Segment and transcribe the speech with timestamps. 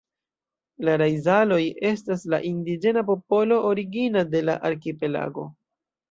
[0.87, 5.45] La Raizal-oj estas la indiĝena popolo origina de la arkipelago.